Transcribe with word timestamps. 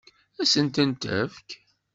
Ad 0.41 0.47
sen-tent-tefk? 0.51 1.49